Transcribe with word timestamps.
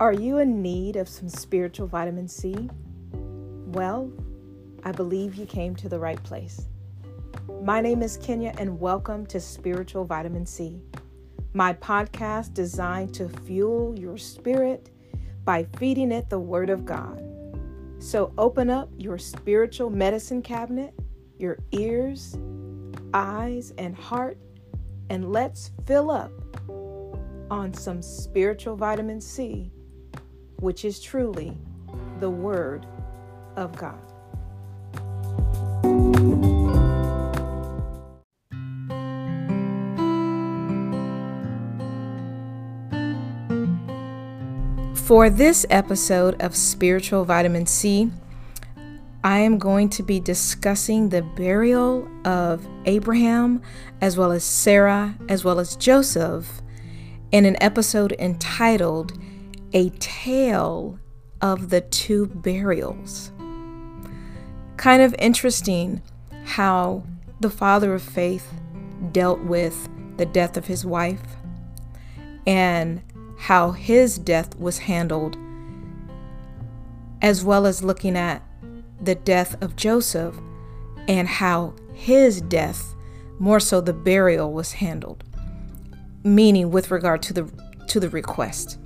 Are 0.00 0.14
you 0.14 0.38
in 0.38 0.62
need 0.62 0.96
of 0.96 1.10
some 1.10 1.28
spiritual 1.28 1.86
vitamin 1.86 2.26
C? 2.26 2.70
Well, 3.12 4.10
I 4.82 4.92
believe 4.92 5.34
you 5.34 5.44
came 5.44 5.76
to 5.76 5.90
the 5.90 5.98
right 5.98 6.20
place. 6.22 6.68
My 7.60 7.82
name 7.82 8.02
is 8.02 8.16
Kenya, 8.16 8.54
and 8.56 8.80
welcome 8.80 9.26
to 9.26 9.38
Spiritual 9.38 10.06
Vitamin 10.06 10.46
C, 10.46 10.80
my 11.52 11.74
podcast 11.74 12.54
designed 12.54 13.12
to 13.12 13.28
fuel 13.28 13.94
your 13.98 14.16
spirit 14.16 14.88
by 15.44 15.66
feeding 15.76 16.12
it 16.12 16.30
the 16.30 16.38
Word 16.38 16.70
of 16.70 16.86
God. 16.86 17.22
So 17.98 18.32
open 18.38 18.70
up 18.70 18.88
your 18.96 19.18
spiritual 19.18 19.90
medicine 19.90 20.40
cabinet, 20.40 20.94
your 21.36 21.58
ears, 21.72 22.38
eyes, 23.12 23.74
and 23.76 23.94
heart, 23.94 24.38
and 25.10 25.30
let's 25.30 25.72
fill 25.84 26.10
up 26.10 26.32
on 27.50 27.74
some 27.74 28.00
spiritual 28.00 28.76
vitamin 28.76 29.20
C 29.20 29.70
which 30.60 30.84
is 30.84 31.00
truly 31.00 31.56
the 32.20 32.30
Word 32.30 32.86
of 33.56 33.76
God. 33.76 33.98
For 44.94 45.28
this 45.28 45.66
episode 45.70 46.40
of 46.40 46.54
Spiritual 46.54 47.24
Vitamin 47.24 47.66
C, 47.66 48.12
I 49.24 49.40
am 49.40 49.58
going 49.58 49.88
to 49.90 50.04
be 50.04 50.20
discussing 50.20 51.08
the 51.08 51.22
burial 51.22 52.08
of 52.24 52.64
Abraham, 52.84 53.60
as 54.00 54.16
well 54.16 54.30
as 54.30 54.44
Sarah, 54.44 55.16
as 55.28 55.44
well 55.44 55.58
as 55.58 55.74
Joseph, 55.74 56.62
in 57.32 57.44
an 57.44 57.60
episode 57.60 58.14
entitled 58.20 59.18
a 59.72 59.90
tale 59.90 60.98
of 61.40 61.70
the 61.70 61.80
two 61.80 62.26
burials. 62.26 63.32
Kind 64.76 65.02
of 65.02 65.14
interesting 65.18 66.02
how 66.44 67.04
the 67.40 67.50
father 67.50 67.94
of 67.94 68.02
faith 68.02 68.52
dealt 69.12 69.40
with 69.40 69.88
the 70.16 70.26
death 70.26 70.56
of 70.56 70.66
his 70.66 70.84
wife 70.84 71.22
and 72.46 73.02
how 73.38 73.70
his 73.70 74.18
death 74.18 74.58
was 74.58 74.78
handled, 74.78 75.36
as 77.22 77.44
well 77.44 77.66
as 77.66 77.82
looking 77.82 78.16
at 78.16 78.42
the 79.00 79.14
death 79.14 79.60
of 79.62 79.76
Joseph 79.76 80.36
and 81.08 81.26
how 81.26 81.74
his 81.94 82.40
death, 82.42 82.94
more 83.38 83.60
so 83.60 83.80
the 83.80 83.92
burial, 83.92 84.52
was 84.52 84.72
handled, 84.72 85.24
meaning 86.22 86.70
with 86.70 86.90
regard 86.90 87.22
to 87.22 87.32
the 87.32 87.50
to 87.88 87.98
the 87.98 88.10
request. 88.10 88.78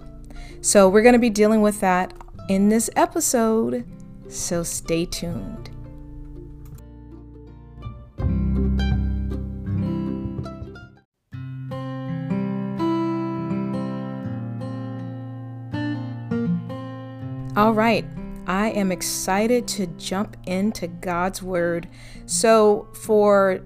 So, 0.64 0.88
we're 0.88 1.02
going 1.02 1.12
to 1.12 1.18
be 1.18 1.28
dealing 1.28 1.60
with 1.60 1.80
that 1.80 2.14
in 2.48 2.70
this 2.70 2.88
episode. 2.96 3.84
So, 4.30 4.62
stay 4.62 5.04
tuned. 5.04 5.68
All 17.54 17.74
right, 17.74 18.06
I 18.46 18.70
am 18.70 18.90
excited 18.90 19.68
to 19.68 19.86
jump 19.98 20.38
into 20.46 20.86
God's 20.86 21.42
Word. 21.42 21.90
So, 22.24 22.88
for 22.94 23.60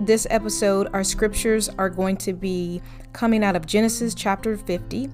this 0.00 0.26
episode, 0.30 0.88
our 0.92 1.04
scriptures 1.04 1.68
are 1.78 1.88
going 1.88 2.16
to 2.16 2.32
be 2.32 2.82
coming 3.12 3.44
out 3.44 3.54
of 3.54 3.66
Genesis 3.66 4.16
chapter 4.16 4.56
50, 4.56 5.10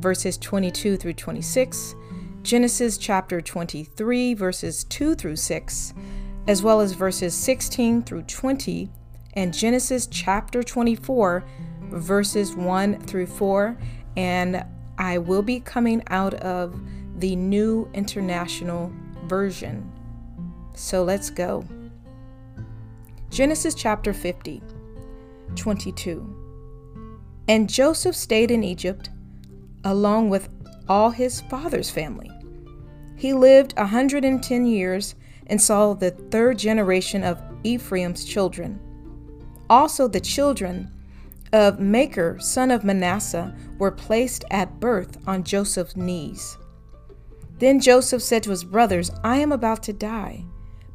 verses 0.00 0.38
22 0.38 0.96
through 0.96 1.12
26, 1.12 1.94
Genesis 2.42 2.96
chapter 2.96 3.40
23, 3.40 4.34
verses 4.34 4.84
2 4.84 5.14
through 5.14 5.36
6, 5.36 5.94
as 6.48 6.62
well 6.62 6.80
as 6.80 6.92
verses 6.92 7.34
16 7.34 8.02
through 8.02 8.22
20, 8.22 8.88
and 9.34 9.54
Genesis 9.54 10.06
chapter 10.06 10.62
24, 10.62 11.44
verses 11.90 12.54
1 12.54 13.00
through 13.00 13.26
4. 13.26 13.78
And 14.16 14.64
I 14.98 15.18
will 15.18 15.42
be 15.42 15.60
coming 15.60 16.02
out 16.08 16.34
of 16.34 16.80
the 17.18 17.36
New 17.36 17.88
International 17.94 18.92
Version. 19.26 19.90
So 20.74 21.04
let's 21.04 21.30
go. 21.30 21.64
Genesis 23.28 23.74
chapter 23.74 24.12
50, 24.12 24.62
22. 25.54 26.36
And 27.46 27.68
Joseph 27.68 28.16
stayed 28.16 28.50
in 28.50 28.64
Egypt 28.64 29.10
along 29.84 30.30
with 30.30 30.48
all 30.88 31.10
his 31.10 31.40
father's 31.42 31.90
family. 31.90 32.30
He 33.16 33.32
lived 33.32 33.74
a 33.76 33.82
110 33.82 34.66
years 34.66 35.14
and 35.46 35.60
saw 35.60 35.94
the 35.94 36.10
third 36.10 36.58
generation 36.58 37.22
of 37.22 37.40
Ephraim's 37.64 38.24
children. 38.24 38.80
Also, 39.68 40.08
the 40.08 40.20
children 40.20 40.90
of 41.52 41.80
Machir, 41.80 42.38
son 42.38 42.70
of 42.70 42.84
Manasseh, 42.84 43.54
were 43.78 43.90
placed 43.90 44.44
at 44.50 44.80
birth 44.80 45.18
on 45.26 45.44
Joseph's 45.44 45.96
knees. 45.96 46.56
Then 47.58 47.78
Joseph 47.80 48.22
said 48.22 48.42
to 48.44 48.50
his 48.50 48.64
brothers, 48.64 49.10
I 49.22 49.36
am 49.36 49.52
about 49.52 49.82
to 49.84 49.92
die, 49.92 50.44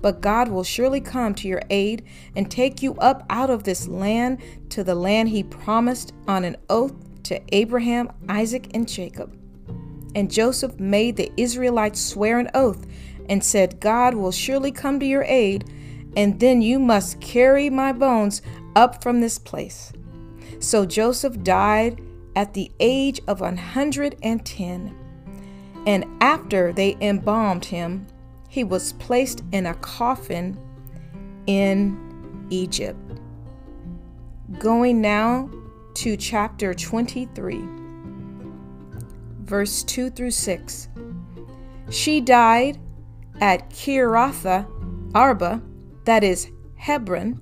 but 0.02 0.22
God 0.22 0.48
will 0.48 0.64
surely 0.64 1.00
come 1.00 1.36
to 1.36 1.48
your 1.48 1.62
aid 1.70 2.04
and 2.36 2.50
take 2.50 2.82
you 2.82 2.96
up 2.96 3.24
out 3.30 3.50
of 3.50 3.64
this 3.64 3.88
land 3.88 4.42
to 4.70 4.84
the 4.84 4.96
land 4.96 5.30
he 5.30 5.44
promised 5.44 6.14
on 6.28 6.44
an 6.44 6.58
oath 6.70 6.96
to 7.26 7.42
Abraham, 7.56 8.12
Isaac, 8.30 8.70
and 8.74 8.88
Jacob. 8.88 9.38
And 10.16 10.32
Joseph 10.32 10.80
made 10.80 11.18
the 11.18 11.32
Israelites 11.38 12.00
swear 12.00 12.40
an 12.40 12.50
oath 12.54 12.86
and 13.28 13.44
said, 13.44 13.80
God 13.80 14.16
will 14.16 14.32
surely 14.32 14.72
come 14.72 15.00
to 15.00 15.06
your 15.06 15.24
aid, 15.24 15.70
and 16.16 16.40
then 16.40 16.62
you 16.62 16.80
must 16.80 17.20
carry 17.20 17.70
my 17.70 17.92
bones 17.92 18.42
up 18.76 19.04
from 19.04 19.20
this 19.20 19.38
place. 19.38 19.92
So 20.60 20.86
Joseph 20.86 21.44
died 21.44 22.02
at 22.36 22.54
the 22.54 22.72
age 22.80 23.22
of 23.28 23.42
110. 23.42 24.96
And 25.88 26.06
after 26.22 26.74
they 26.74 26.98
embalmed 27.02 27.66
him, 27.66 28.08
he 28.50 28.64
was 28.64 28.94
placed 28.94 29.44
in 29.52 29.66
a 29.66 29.74
coffin 29.76 30.58
in 31.46 32.48
Egypt. 32.50 33.00
Going 34.60 35.02
now 35.02 35.50
to 35.96 36.18
chapter 36.18 36.74
23, 36.74 37.62
verse 39.44 39.84
2 39.84 40.10
through 40.10 40.32
6. 40.32 40.90
She 41.90 42.20
died 42.20 42.78
at 43.40 43.70
Kiriath 43.70 44.68
Arba, 45.14 45.62
that 46.04 46.24
is 46.24 46.52
Hebron, 46.76 47.42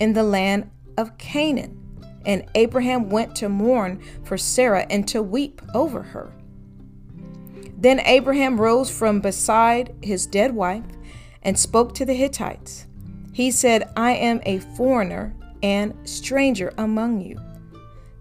in 0.00 0.12
the 0.12 0.24
land 0.24 0.68
of 0.98 1.16
Canaan. 1.18 1.78
And 2.24 2.44
Abraham 2.54 3.08
went 3.08 3.36
to 3.36 3.48
mourn 3.48 4.02
for 4.24 4.36
Sarah 4.36 4.86
and 4.90 5.06
to 5.08 5.22
weep 5.22 5.62
over 5.74 6.02
her. 6.02 6.32
Then 7.76 8.00
Abraham 8.00 8.60
rose 8.60 8.90
from 8.90 9.20
beside 9.20 9.94
his 10.02 10.26
dead 10.26 10.54
wife 10.54 10.84
and 11.42 11.58
spoke 11.58 11.94
to 11.94 12.04
the 12.04 12.14
Hittites. 12.14 12.86
He 13.32 13.50
said, 13.50 13.90
I 13.96 14.12
am 14.12 14.40
a 14.44 14.58
foreigner 14.58 15.34
and 15.62 15.94
stranger 16.04 16.72
among 16.78 17.20
you. 17.20 17.40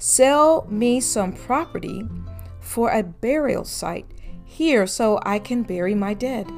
Sell 0.01 0.65
me 0.67 0.99
some 0.99 1.31
property 1.31 2.09
for 2.59 2.89
a 2.89 3.03
burial 3.03 3.63
site 3.63 4.07
here 4.43 4.87
so 4.87 5.19
I 5.21 5.37
can 5.37 5.61
bury 5.61 5.93
my 5.93 6.15
dead. 6.15 6.51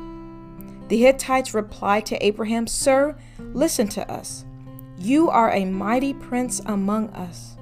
The 0.87 0.99
Hittites 0.99 1.53
replied 1.53 2.05
to 2.05 2.25
Abraham, 2.25 2.67
Sir, 2.67 3.17
listen 3.37 3.89
to 3.89 4.09
us. 4.09 4.45
You 4.97 5.29
are 5.29 5.51
a 5.51 5.65
mighty 5.65 6.13
prince 6.13 6.61
among 6.67 7.09
us. 7.09 7.57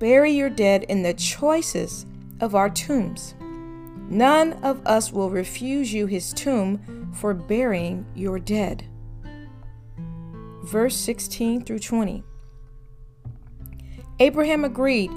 Bury 0.00 0.32
your 0.32 0.50
dead 0.50 0.82
in 0.88 1.04
the 1.04 1.14
choicest 1.14 2.08
of 2.40 2.56
our 2.56 2.68
tombs. 2.68 3.36
None 4.08 4.54
of 4.64 4.84
us 4.84 5.12
will 5.12 5.30
refuse 5.30 5.92
you 5.92 6.06
his 6.06 6.32
tomb 6.32 7.12
for 7.14 7.32
burying 7.32 8.04
your 8.16 8.40
dead. 8.40 8.88
Verse 10.64 10.96
16 10.96 11.64
through 11.64 11.78
20. 11.78 12.24
Abraham 14.22 14.64
agreed 14.64 15.10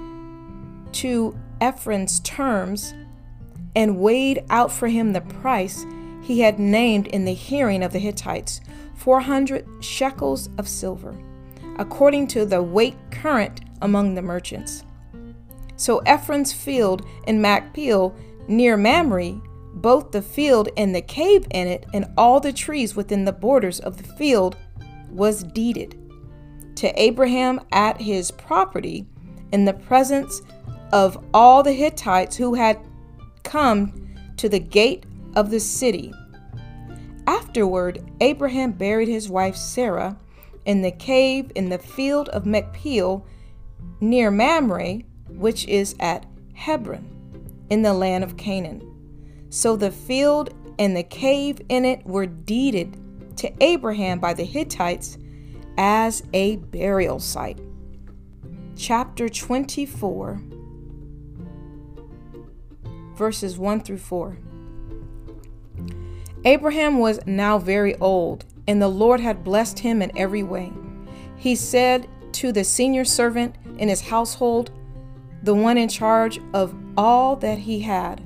to 0.94 1.38
Ephron's 1.62 2.22
terms 2.22 2.96
and 3.76 4.00
weighed 4.00 4.44
out 4.50 4.72
for 4.72 4.88
him 4.88 5.14
the 5.14 5.22
price 5.22 5.86
he 6.24 6.40
had 6.40 6.58
named 6.58 7.06
in 7.10 7.24
the 7.24 7.36
hearing 7.36 7.84
of 7.84 7.94
the 7.94 8.00
Hittites 8.00 8.62
400 8.96 9.64
shekels 9.80 10.50
of 10.58 10.68
silver, 10.68 11.16
according 11.78 12.26
to 12.30 12.48
the 12.48 12.64
weight 12.64 12.96
current 13.12 13.62
among 13.84 14.16
the 14.16 14.24
merchants. 14.24 14.84
So 15.76 16.00
Ephron's 16.08 16.52
field 16.52 17.06
in 17.28 17.40
Machpelah 17.40 18.12
near 18.48 18.76
Mamre, 18.76 19.40
both 19.76 20.14
the 20.14 20.24
field 20.24 20.70
and 20.78 20.96
the 20.96 21.04
cave 21.04 21.46
in 21.52 21.68
it, 21.68 21.86
and 21.94 22.08
all 22.18 22.40
the 22.40 22.52
trees 22.52 22.96
within 22.96 23.26
the 23.26 23.32
borders 23.32 23.80
of 23.80 23.98
the 23.98 24.14
field, 24.16 24.58
was 25.12 25.44
deeded 25.44 25.96
to 26.76 27.02
Abraham 27.02 27.62
at 27.72 28.02
his 28.02 28.32
property 28.32 29.06
in 29.52 29.66
the 29.66 29.74
presence 29.74 30.42
of 30.92 31.24
all 31.34 31.64
the 31.64 31.74
Hittites 31.74 32.36
who 32.36 32.54
had 32.54 32.80
come 33.44 34.10
to 34.38 34.50
the 34.50 34.60
gate 34.60 35.06
of 35.36 35.50
the 35.50 35.60
city. 35.60 36.14
Afterward, 37.28 38.04
Abraham 38.22 38.72
buried 38.72 39.08
his 39.08 39.30
wife 39.30 39.56
Sarah 39.56 40.18
in 40.66 40.82
the 40.82 40.92
cave 40.92 41.52
in 41.56 41.70
the 41.70 41.78
field 41.78 42.30
of 42.30 42.46
Machpelah 42.46 43.22
near 44.02 44.30
Mamre, 44.30 45.00
which 45.30 45.66
is 45.68 45.96
at 46.00 46.26
Hebron, 46.54 47.08
in 47.70 47.82
the 47.82 47.94
land 47.94 48.24
of 48.24 48.38
Canaan. 48.38 48.82
So 49.50 49.76
the 49.76 49.92
field 49.92 50.54
and 50.78 50.96
the 50.96 51.04
cave 51.04 51.62
in 51.70 51.86
it 51.86 52.06
were 52.06 52.26
deeded 52.26 52.98
to 53.38 53.52
Abraham 53.64 54.20
by 54.20 54.34
the 54.34 54.44
Hittites 54.44 55.18
as 55.78 56.24
a 56.34 56.58
burial 56.58 57.20
site. 57.20 57.60
Chapter 58.76 59.30
24, 59.30 60.42
verses 63.16 63.58
1 63.58 63.80
through 63.82 63.98
4. 63.98 64.38
Abraham 66.44 67.00
was 67.00 67.20
now 67.26 67.58
very 67.58 67.96
old, 67.96 68.46
and 68.68 68.82
the 68.82 68.88
Lord 68.88 69.20
had 69.20 69.44
blessed 69.44 69.80
him 69.80 70.02
in 70.02 70.16
every 70.18 70.44
way. 70.44 70.72
He 71.38 71.56
said 71.56 72.08
to 72.34 72.52
the 72.52 72.64
senior 72.64 73.06
servant 73.06 73.56
in 73.78 73.90
his 73.90 74.02
household, 74.02 74.72
the 75.42 75.56
one 75.56 75.78
in 75.78 75.90
charge 75.90 76.40
of 76.54 76.76
all 76.98 77.36
that 77.38 77.60
he 77.60 77.82
had, 77.82 78.22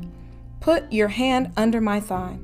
Put 0.60 0.92
your 0.92 1.08
hand 1.08 1.54
under 1.56 1.80
my 1.80 2.00
thigh. 2.00 2.40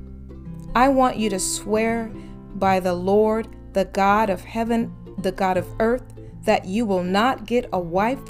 I 0.74 0.88
want 0.88 1.16
you 1.16 1.30
to 1.30 1.38
swear 1.38 2.10
by 2.54 2.80
the 2.80 2.94
Lord, 2.94 3.48
the 3.76 3.84
God 3.84 4.30
of 4.30 4.40
heaven, 4.40 4.90
the 5.18 5.30
God 5.30 5.58
of 5.58 5.68
earth, 5.80 6.14
that 6.44 6.64
you 6.64 6.86
will 6.86 7.02
not 7.02 7.44
get 7.44 7.68
a 7.74 7.78
wife 7.78 8.22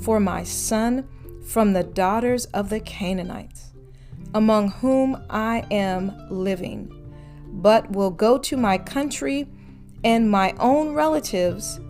for 0.00 0.20
my 0.20 0.44
son 0.44 1.08
from 1.44 1.72
the 1.72 1.82
daughters 1.82 2.44
of 2.54 2.68
the 2.70 2.78
Canaanites, 2.78 3.72
among 4.32 4.70
whom 4.70 5.20
I 5.28 5.66
am 5.72 6.12
living, 6.30 6.94
but 7.48 7.90
will 7.90 8.12
go 8.12 8.38
to 8.38 8.56
my 8.56 8.78
country 8.78 9.48
and 10.04 10.30
my 10.30 10.54
own 10.60 10.94
relatives 10.94 11.80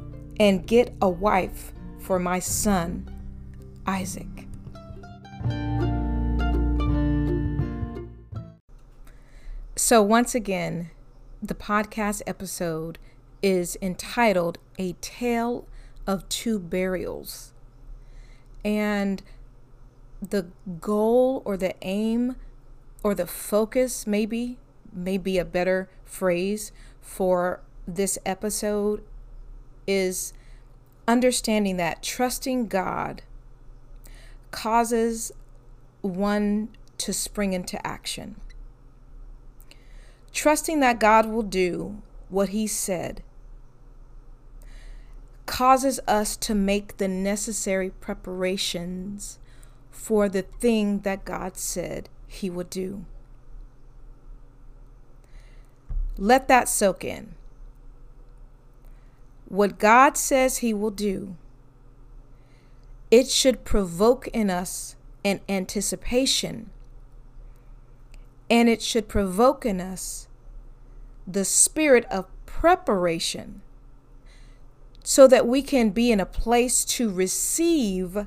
and 0.40 0.66
get 0.66 0.96
a 1.02 1.08
wife 1.10 1.74
for 1.98 2.18
my 2.18 2.38
son, 2.38 3.10
Isaac. 3.86 4.46
So, 9.76 10.00
once 10.00 10.34
again, 10.34 10.91
the 11.42 11.54
podcast 11.54 12.22
episode 12.24 12.98
is 13.42 13.76
entitled 13.82 14.58
A 14.78 14.92
Tale 15.00 15.66
of 16.06 16.28
Two 16.28 16.60
Burials. 16.60 17.52
And 18.64 19.22
the 20.20 20.46
goal 20.80 21.42
or 21.44 21.56
the 21.56 21.74
aim 21.82 22.36
or 23.02 23.14
the 23.16 23.26
focus, 23.26 24.06
maybe, 24.06 24.58
may 24.92 25.18
be 25.18 25.36
a 25.36 25.44
better 25.44 25.90
phrase 26.04 26.70
for 27.00 27.60
this 27.88 28.18
episode, 28.24 29.02
is 29.84 30.32
understanding 31.08 31.76
that 31.78 32.04
trusting 32.04 32.68
God 32.68 33.22
causes 34.52 35.32
one 36.02 36.68
to 36.98 37.12
spring 37.12 37.52
into 37.52 37.84
action. 37.84 38.36
Trusting 40.32 40.80
that 40.80 40.98
God 40.98 41.26
will 41.26 41.42
do 41.42 42.02
what 42.28 42.50
He 42.50 42.66
said 42.66 43.22
causes 45.44 46.00
us 46.08 46.36
to 46.38 46.54
make 46.54 46.96
the 46.96 47.08
necessary 47.08 47.90
preparations 47.90 49.38
for 49.90 50.28
the 50.28 50.42
thing 50.42 51.00
that 51.00 51.24
God 51.24 51.56
said 51.58 52.08
He 52.26 52.48
would 52.48 52.70
do. 52.70 53.04
Let 56.16 56.48
that 56.48 56.68
soak 56.68 57.04
in. 57.04 57.34
What 59.48 59.78
God 59.78 60.16
says 60.16 60.58
He 60.58 60.72
will 60.72 60.90
do, 60.90 61.36
it 63.10 63.28
should 63.28 63.64
provoke 63.64 64.28
in 64.28 64.48
us 64.48 64.96
an 65.24 65.40
anticipation 65.48 66.70
and 68.52 68.68
it 68.68 68.82
should 68.82 69.08
provoke 69.08 69.64
in 69.64 69.80
us 69.80 70.28
the 71.26 71.42
spirit 71.42 72.04
of 72.10 72.26
preparation 72.44 73.62
so 75.02 75.26
that 75.26 75.46
we 75.46 75.62
can 75.62 75.88
be 75.88 76.12
in 76.12 76.20
a 76.20 76.26
place 76.26 76.84
to 76.84 77.10
receive 77.10 78.26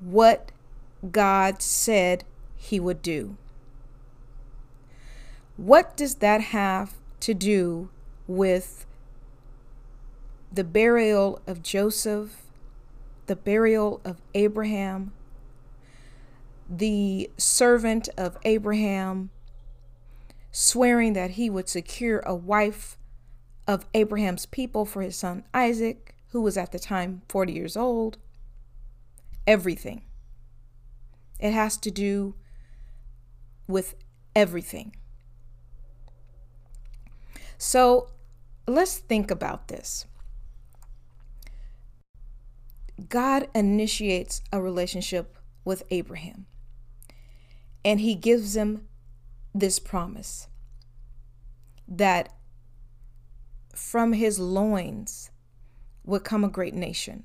what 0.00 0.50
God 1.12 1.60
said 1.60 2.24
He 2.56 2.80
would 2.80 3.02
do. 3.02 3.36
What 5.58 5.94
does 5.94 6.16
that 6.16 6.40
have 6.40 6.94
to 7.20 7.34
do 7.34 7.90
with 8.26 8.86
the 10.50 10.64
burial 10.64 11.42
of 11.46 11.62
Joseph, 11.62 12.46
the 13.26 13.36
burial 13.36 14.00
of 14.06 14.22
Abraham, 14.32 15.12
the 16.68 17.30
servant 17.38 18.08
of 18.18 18.36
Abraham, 18.44 19.30
swearing 20.52 21.14
that 21.14 21.32
he 21.32 21.48
would 21.48 21.68
secure 21.68 22.20
a 22.20 22.34
wife 22.34 22.98
of 23.66 23.86
Abraham's 23.94 24.46
people 24.46 24.84
for 24.84 25.02
his 25.02 25.16
son 25.16 25.44
Isaac, 25.54 26.14
who 26.30 26.42
was 26.42 26.56
at 26.56 26.72
the 26.72 26.78
time 26.78 27.22
40 27.28 27.52
years 27.52 27.76
old. 27.76 28.18
Everything. 29.46 30.02
It 31.40 31.52
has 31.52 31.76
to 31.78 31.90
do 31.90 32.34
with 33.66 33.94
everything. 34.36 34.94
So 37.56 38.10
let's 38.66 38.98
think 38.98 39.30
about 39.30 39.68
this. 39.68 40.06
God 43.08 43.48
initiates 43.54 44.42
a 44.52 44.60
relationship 44.60 45.38
with 45.64 45.82
Abraham 45.90 46.46
and 47.84 48.00
he 48.00 48.14
gives 48.14 48.56
him 48.56 48.86
this 49.54 49.78
promise 49.78 50.48
that 51.86 52.34
from 53.74 54.12
his 54.12 54.38
loins 54.38 55.30
would 56.04 56.24
come 56.24 56.44
a 56.44 56.48
great 56.48 56.74
nation. 56.74 57.24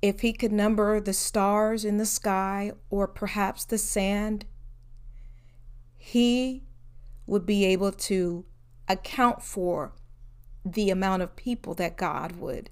If 0.00 0.20
he 0.20 0.32
could 0.32 0.52
number 0.52 1.00
the 1.00 1.12
stars 1.12 1.84
in 1.84 1.96
the 1.96 2.06
sky 2.06 2.72
or 2.90 3.06
perhaps 3.08 3.64
the 3.64 3.78
sand, 3.78 4.44
he 5.96 6.62
would 7.26 7.46
be 7.46 7.64
able 7.64 7.92
to 7.92 8.44
account 8.88 9.42
for 9.42 9.92
the 10.64 10.90
amount 10.90 11.22
of 11.22 11.36
people 11.36 11.74
that 11.74 11.96
God 11.96 12.32
would 12.32 12.70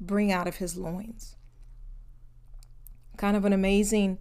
bring 0.00 0.32
out 0.32 0.48
of 0.48 0.56
his 0.56 0.76
loins. 0.76 1.36
Kind 3.16 3.36
of 3.36 3.44
an 3.44 3.52
amazing 3.52 4.18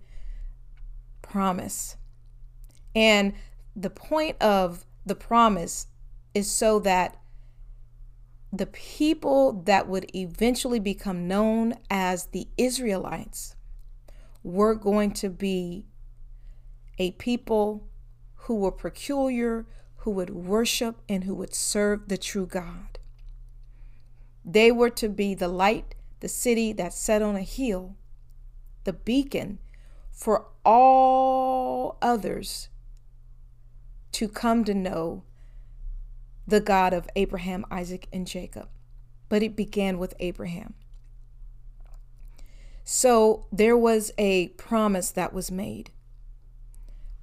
promise. 1.31 1.95
And 2.93 3.33
the 3.75 3.89
point 3.89 4.41
of 4.41 4.85
the 5.05 5.15
promise 5.15 5.87
is 6.33 6.51
so 6.51 6.79
that 6.79 7.17
the 8.51 8.65
people 8.65 9.53
that 9.65 9.87
would 9.87 10.13
eventually 10.13 10.79
become 10.79 11.27
known 11.27 11.75
as 11.89 12.25
the 12.27 12.49
Israelites 12.57 13.55
were 14.43 14.75
going 14.75 15.11
to 15.11 15.29
be 15.29 15.85
a 16.97 17.11
people 17.11 17.87
who 18.35 18.55
were 18.55 18.71
peculiar, 18.71 19.65
who 19.97 20.11
would 20.11 20.31
worship, 20.31 20.97
and 21.07 21.23
who 21.23 21.33
would 21.35 21.55
serve 21.55 22.09
the 22.09 22.17
true 22.17 22.45
God. 22.45 22.99
They 24.43 24.71
were 24.71 24.89
to 24.89 25.07
be 25.07 25.33
the 25.33 25.47
light, 25.47 25.95
the 26.19 26.27
city 26.27 26.73
that 26.73 26.93
set 26.93 27.21
on 27.21 27.37
a 27.37 27.41
hill, 27.41 27.95
the 28.83 28.93
beacon 28.93 29.59
for 30.11 30.47
all 30.63 31.97
others 32.01 32.69
to 34.13 34.27
come 34.27 34.63
to 34.65 34.73
know 34.73 35.23
the 36.47 36.59
God 36.59 36.93
of 36.93 37.07
Abraham, 37.15 37.65
Isaac, 37.71 38.07
and 38.11 38.27
Jacob. 38.27 38.67
But 39.29 39.41
it 39.43 39.55
began 39.55 39.97
with 39.97 40.13
Abraham. 40.19 40.73
So 42.83 43.45
there 43.51 43.77
was 43.77 44.11
a 44.17 44.49
promise 44.49 45.11
that 45.11 45.33
was 45.33 45.51
made. 45.51 45.91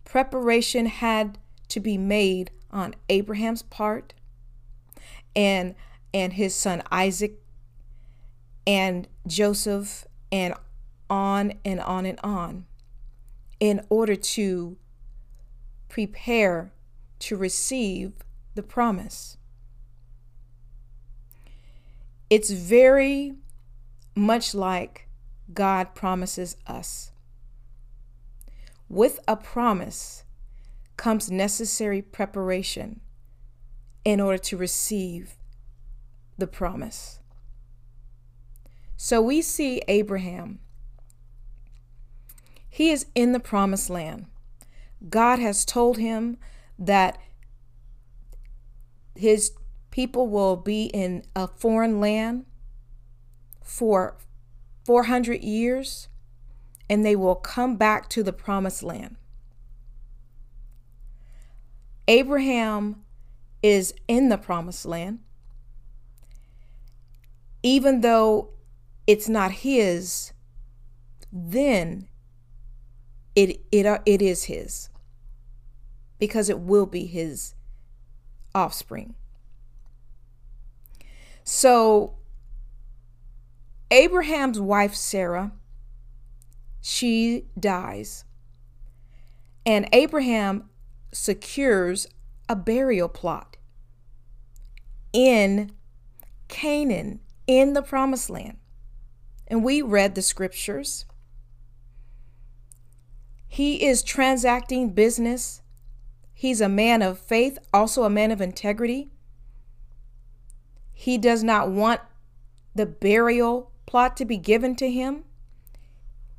Preparation 0.04 0.86
had 0.86 1.38
to 1.68 1.80
be 1.80 1.98
made 1.98 2.50
on 2.70 2.94
Abraham's 3.08 3.62
part 3.62 4.14
and 5.36 5.74
and 6.14 6.32
his 6.34 6.54
son 6.54 6.82
Isaac 6.90 7.38
and 8.66 9.06
Joseph 9.26 10.06
and 10.32 10.54
on 11.10 11.52
and 11.64 11.80
on 11.80 12.06
and 12.06 12.18
on 12.22 12.66
in 13.60 13.84
order 13.88 14.16
to 14.16 14.76
prepare 15.88 16.72
to 17.20 17.36
receive 17.36 18.12
the 18.54 18.62
promise. 18.62 19.36
It's 22.30 22.50
very 22.50 23.34
much 24.14 24.54
like 24.54 25.08
God 25.52 25.94
promises 25.94 26.56
us. 26.66 27.12
with 28.88 29.20
a 29.28 29.36
promise 29.36 30.24
comes 30.96 31.30
necessary 31.30 32.02
preparation 32.02 33.00
in 34.04 34.20
order 34.20 34.38
to 34.38 34.56
receive 34.56 35.36
the 36.38 36.46
promise. 36.46 37.20
So 38.96 39.20
we 39.20 39.42
see 39.42 39.82
Abraham. 39.88 40.60
He 42.78 42.92
is 42.92 43.06
in 43.16 43.32
the 43.32 43.40
promised 43.40 43.90
land. 43.90 44.26
God 45.08 45.40
has 45.40 45.64
told 45.64 45.98
him 45.98 46.36
that 46.78 47.18
his 49.16 49.50
people 49.90 50.28
will 50.28 50.54
be 50.54 50.84
in 50.84 51.24
a 51.34 51.48
foreign 51.48 51.98
land 51.98 52.46
for 53.64 54.16
400 54.86 55.42
years 55.42 56.06
and 56.88 57.04
they 57.04 57.16
will 57.16 57.34
come 57.34 57.74
back 57.74 58.08
to 58.10 58.22
the 58.22 58.32
promised 58.32 58.84
land. 58.84 59.16
Abraham 62.06 63.02
is 63.60 63.92
in 64.06 64.28
the 64.28 64.38
promised 64.38 64.86
land. 64.86 65.18
Even 67.64 68.02
though 68.02 68.50
it's 69.08 69.28
not 69.28 69.50
his, 69.50 70.32
then 71.32 72.06
it 73.38 73.60
it 73.70 73.86
uh, 73.86 73.98
it 74.04 74.20
is 74.20 74.44
his 74.44 74.88
because 76.18 76.48
it 76.48 76.58
will 76.58 76.86
be 76.86 77.06
his 77.06 77.54
offspring. 78.54 79.14
So 81.44 82.16
Abraham's 83.90 84.60
wife 84.60 84.94
Sarah 84.94 85.52
she 86.80 87.44
dies. 87.58 88.24
And 89.66 89.88
Abraham 89.92 90.70
secures 91.12 92.06
a 92.48 92.56
burial 92.56 93.08
plot 93.08 93.56
in 95.12 95.72
Canaan, 96.48 97.20
in 97.46 97.74
the 97.74 97.82
promised 97.82 98.30
land. 98.30 98.56
And 99.46 99.62
we 99.62 99.82
read 99.82 100.14
the 100.14 100.22
scriptures. 100.22 101.04
He 103.48 103.84
is 103.84 104.02
transacting 104.02 104.90
business. 104.90 105.62
He's 106.32 106.60
a 106.60 106.68
man 106.68 107.02
of 107.02 107.18
faith, 107.18 107.58
also 107.72 108.04
a 108.04 108.10
man 108.10 108.30
of 108.30 108.40
integrity. 108.40 109.10
He 110.92 111.18
does 111.18 111.42
not 111.42 111.70
want 111.70 112.00
the 112.74 112.86
burial 112.86 113.72
plot 113.86 114.16
to 114.18 114.24
be 114.24 114.36
given 114.36 114.76
to 114.76 114.90
him. 114.90 115.24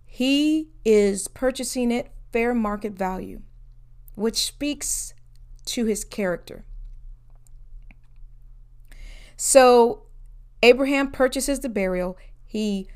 He 0.06 0.70
is 0.86 1.28
purchasing 1.28 1.92
it 1.92 2.12
fair 2.32 2.54
market 2.54 2.94
value, 2.94 3.42
which 4.16 4.46
speaks 4.46 5.14
to 5.66 5.86
his 5.86 6.04
character. 6.04 6.66
So 9.36 10.04
Abraham 10.64 11.12
purchases 11.12 11.60
the 11.62 11.70
burial. 11.70 12.18
He 12.46 12.88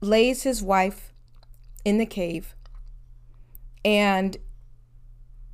lays 0.00 0.42
his 0.42 0.62
wife 0.62 1.12
in 1.84 1.98
the 1.98 2.06
cave. 2.06 2.55
And 3.86 4.36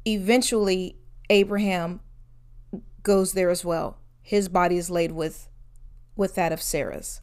eventually, 0.06 0.96
Abraham 1.28 2.00
goes 3.02 3.34
there 3.34 3.50
as 3.50 3.62
well. 3.62 3.98
His 4.22 4.48
body 4.48 4.78
is 4.78 4.88
laid 4.88 5.12
with, 5.12 5.50
with 6.16 6.34
that 6.36 6.50
of 6.50 6.62
Sarah's. 6.62 7.20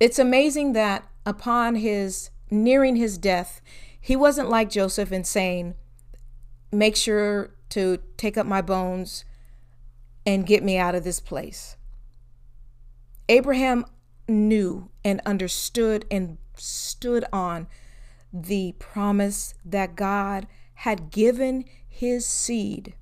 It's 0.00 0.18
amazing 0.18 0.72
that 0.72 1.06
upon 1.26 1.74
his 1.74 2.30
nearing 2.50 2.96
his 2.96 3.18
death, 3.18 3.60
he 4.00 4.16
wasn't 4.16 4.48
like 4.48 4.70
Joseph 4.70 5.12
in 5.12 5.24
saying, 5.24 5.74
Make 6.72 6.96
sure 6.96 7.54
to 7.68 7.98
take 8.16 8.38
up 8.38 8.46
my 8.46 8.62
bones 8.62 9.26
and 10.24 10.46
get 10.46 10.64
me 10.64 10.78
out 10.78 10.94
of 10.94 11.04
this 11.04 11.20
place. 11.20 11.76
Abraham 13.28 13.84
knew 14.26 14.88
and 15.04 15.20
understood 15.26 16.06
and 16.10 16.38
stood 16.56 17.24
on 17.32 17.66
the 18.32 18.74
promise 18.78 19.54
that 19.64 19.96
God 19.96 20.46
had 20.74 21.10
given 21.10 21.64
his 21.88 22.26
seed 22.26 22.94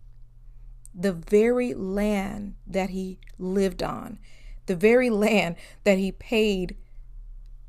the 0.95 1.13
very 1.13 1.73
land 1.73 2.55
that 2.67 2.91
he 2.91 3.19
lived 3.39 3.83
on, 3.83 4.19
the 4.67 4.77
very 4.77 5.09
land 5.09 5.57
that 5.85 5.99
he 5.99 6.13
paid 6.13 6.77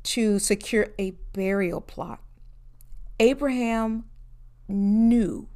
to 0.02 0.38
secure 0.38 0.88
a 0.98 1.12
burial 1.32 1.80
plot. 1.80 2.20
Abraham 3.18 4.04
knew 4.68 5.48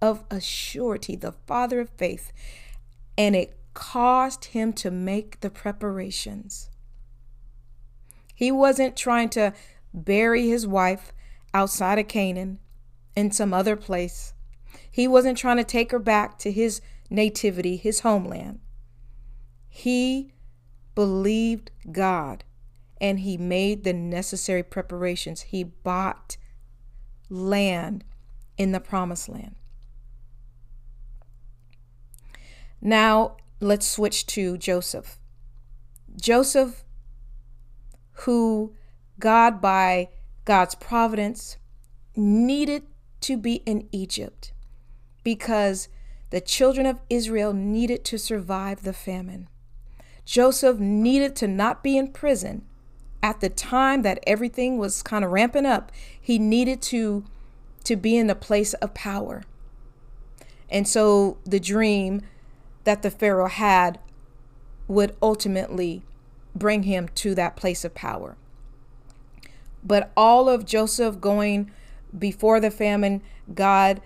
of 0.00 0.24
a 0.30 0.40
surety, 0.40 1.14
the 1.14 1.32
father 1.46 1.80
of 1.80 1.90
faith, 1.90 2.32
and 3.18 3.36
it 3.36 3.58
caused 3.74 4.46
him 4.46 4.72
to 4.72 4.90
make 4.90 5.40
the 5.40 5.50
preparations. 5.50 6.70
He 8.42 8.50
wasn't 8.50 8.96
trying 8.96 9.28
to 9.28 9.52
bury 9.94 10.48
his 10.48 10.66
wife 10.66 11.12
outside 11.54 12.00
of 12.00 12.08
Canaan 12.08 12.58
in 13.14 13.30
some 13.30 13.54
other 13.54 13.76
place. 13.76 14.34
He 14.90 15.06
wasn't 15.06 15.38
trying 15.38 15.58
to 15.58 15.64
take 15.64 15.92
her 15.92 16.00
back 16.00 16.40
to 16.40 16.50
his 16.50 16.80
nativity, 17.08 17.76
his 17.76 18.00
homeland. 18.00 18.58
He 19.68 20.32
believed 20.96 21.70
God 21.92 22.42
and 23.00 23.20
he 23.20 23.36
made 23.36 23.84
the 23.84 23.92
necessary 23.92 24.64
preparations. 24.64 25.42
He 25.42 25.62
bought 25.62 26.36
land 27.30 28.02
in 28.58 28.72
the 28.72 28.80
promised 28.80 29.28
land. 29.28 29.54
Now, 32.80 33.36
let's 33.60 33.86
switch 33.86 34.26
to 34.26 34.58
Joseph. 34.58 35.20
Joseph, 36.16 36.82
who 38.24 38.74
God, 39.18 39.60
by 39.60 40.08
God's 40.44 40.74
providence, 40.74 41.56
needed 42.16 42.82
to 43.20 43.36
be 43.36 43.56
in 43.66 43.88
Egypt 43.92 44.52
because 45.22 45.88
the 46.30 46.40
children 46.40 46.86
of 46.86 46.98
Israel 47.08 47.52
needed 47.52 48.04
to 48.06 48.18
survive 48.18 48.82
the 48.82 48.92
famine. 48.92 49.48
Joseph 50.24 50.78
needed 50.78 51.36
to 51.36 51.46
not 51.46 51.82
be 51.82 51.96
in 51.96 52.08
prison 52.08 52.64
at 53.22 53.40
the 53.40 53.48
time 53.48 54.02
that 54.02 54.18
everything 54.26 54.78
was 54.78 55.02
kind 55.02 55.24
of 55.24 55.30
ramping 55.30 55.66
up, 55.66 55.92
he 56.20 56.38
needed 56.38 56.82
to 56.82 57.24
to 57.84 57.96
be 57.96 58.16
in 58.16 58.30
a 58.30 58.34
place 58.34 58.74
of 58.74 58.94
power. 58.94 59.42
And 60.70 60.86
so 60.86 61.38
the 61.44 61.58
dream 61.58 62.22
that 62.84 63.02
the 63.02 63.10
Pharaoh 63.10 63.48
had 63.48 63.98
would 64.86 65.16
ultimately 65.20 66.04
bring 66.54 66.84
him 66.84 67.08
to 67.16 67.34
that 67.34 67.56
place 67.56 67.84
of 67.84 67.94
power. 67.94 68.36
But 69.84 70.12
all 70.16 70.48
of 70.48 70.64
Joseph 70.64 71.20
going 71.20 71.70
before 72.16 72.60
the 72.60 72.70
famine, 72.70 73.22
God 73.54 74.00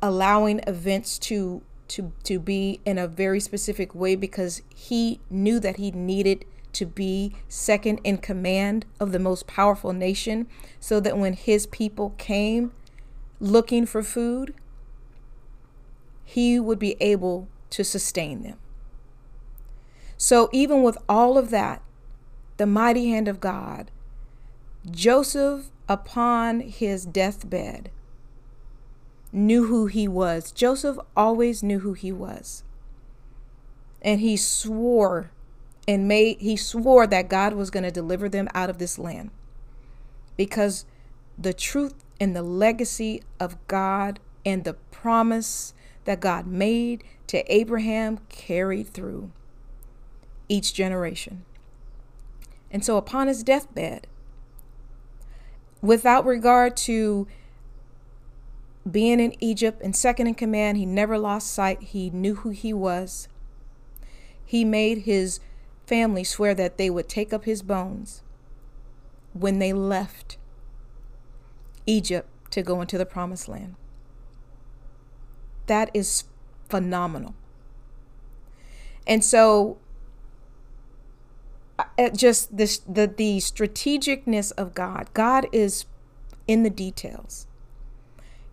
allowing 0.00 0.60
events 0.66 1.18
to 1.18 1.62
to 1.88 2.12
to 2.24 2.38
be 2.38 2.80
in 2.84 2.98
a 2.98 3.06
very 3.06 3.38
specific 3.38 3.94
way 3.94 4.16
because 4.16 4.62
he 4.74 5.20
knew 5.30 5.60
that 5.60 5.76
he 5.76 5.90
needed 5.90 6.44
to 6.72 6.86
be 6.86 7.34
second 7.48 8.00
in 8.02 8.16
command 8.16 8.86
of 8.98 9.12
the 9.12 9.18
most 9.18 9.46
powerful 9.46 9.92
nation 9.92 10.46
so 10.80 11.00
that 11.00 11.18
when 11.18 11.34
his 11.34 11.66
people 11.66 12.14
came 12.16 12.72
looking 13.40 13.84
for 13.84 14.02
food, 14.02 14.54
he 16.24 16.58
would 16.58 16.78
be 16.78 16.96
able 17.00 17.46
to 17.68 17.84
sustain 17.84 18.42
them. 18.42 18.56
So, 20.24 20.48
even 20.52 20.84
with 20.84 20.98
all 21.08 21.36
of 21.36 21.50
that, 21.50 21.82
the 22.56 22.64
mighty 22.64 23.10
hand 23.10 23.26
of 23.26 23.40
God, 23.40 23.90
Joseph, 24.88 25.72
upon 25.88 26.60
his 26.60 27.04
deathbed, 27.04 27.90
knew 29.32 29.66
who 29.66 29.86
he 29.86 30.06
was. 30.06 30.52
Joseph 30.52 30.96
always 31.16 31.64
knew 31.64 31.80
who 31.80 31.94
he 31.94 32.12
was. 32.12 32.62
And 34.00 34.20
he 34.20 34.36
swore 34.36 35.32
and 35.88 36.06
made 36.06 36.38
he 36.38 36.56
swore 36.56 37.08
that 37.08 37.28
God 37.28 37.54
was 37.54 37.70
going 37.70 37.82
to 37.82 37.90
deliver 37.90 38.28
them 38.28 38.48
out 38.54 38.70
of 38.70 38.78
this 38.78 39.00
land. 39.00 39.32
Because 40.36 40.84
the 41.36 41.52
truth 41.52 41.94
and 42.20 42.36
the 42.36 42.44
legacy 42.44 43.24
of 43.40 43.56
God 43.66 44.20
and 44.46 44.62
the 44.62 44.74
promise 44.92 45.74
that 46.04 46.20
God 46.20 46.46
made 46.46 47.02
to 47.26 47.42
Abraham 47.52 48.20
carried 48.28 48.86
through 48.86 49.32
each 50.52 50.74
generation. 50.74 51.46
And 52.70 52.84
so 52.84 52.98
upon 52.98 53.26
his 53.26 53.42
deathbed, 53.42 54.06
without 55.80 56.26
regard 56.26 56.76
to 56.76 57.26
being 58.88 59.18
in 59.18 59.34
Egypt 59.42 59.80
and 59.82 59.96
second 59.96 60.26
in 60.26 60.34
command, 60.34 60.76
he 60.76 60.84
never 60.84 61.16
lost 61.16 61.50
sight. 61.50 61.82
He 61.82 62.10
knew 62.10 62.34
who 62.34 62.50
he 62.50 62.74
was. 62.74 63.28
He 64.44 64.62
made 64.62 64.98
his 64.98 65.40
family 65.86 66.22
swear 66.22 66.54
that 66.54 66.76
they 66.76 66.90
would 66.90 67.08
take 67.08 67.32
up 67.32 67.44
his 67.44 67.62
bones 67.62 68.22
when 69.32 69.58
they 69.58 69.72
left 69.72 70.36
Egypt 71.86 72.28
to 72.50 72.62
go 72.62 72.82
into 72.82 72.98
the 72.98 73.06
promised 73.06 73.48
land. 73.48 73.74
That 75.66 75.90
is 75.94 76.24
phenomenal. 76.68 77.34
And 79.06 79.24
so 79.24 79.78
Uh, 81.98 82.10
just 82.10 82.56
this 82.56 82.78
the 82.78 83.06
the 83.06 83.38
strategicness 83.38 84.52
of 84.56 84.74
God. 84.74 85.08
God 85.14 85.46
is 85.52 85.86
in 86.46 86.62
the 86.62 86.70
details. 86.70 87.46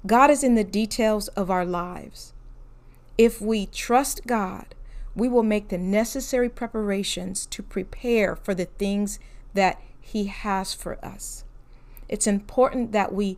God 0.05 0.29
is 0.29 0.43
in 0.43 0.55
the 0.55 0.63
details 0.63 1.27
of 1.29 1.51
our 1.51 1.65
lives. 1.65 2.33
If 3.17 3.41
we 3.41 3.65
trust 3.65 4.25
God, 4.25 4.74
we 5.15 5.27
will 5.27 5.43
make 5.43 5.67
the 5.67 5.77
necessary 5.77 6.50
preparations 6.50 7.45
to 7.48 7.62
prepare 7.62 8.36
for 8.36 8.55
the 8.55 8.65
things 8.65 9.19
that 9.53 9.81
He 10.00 10.25
has 10.25 10.74
for 10.74 11.03
us. 11.03 11.43
It's 12.07 12.27
important 12.27 12.91
that 12.93 13.13
we 13.13 13.38